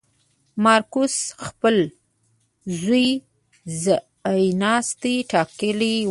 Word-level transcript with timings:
مارکوس 0.63 1.15
خپل 1.45 1.75
زوی 2.83 3.07
ځایناستی 3.83 5.15
ټاکلی 5.31 5.95
و. 5.97 5.99